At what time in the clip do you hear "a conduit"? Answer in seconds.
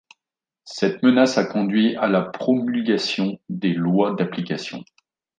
1.37-1.95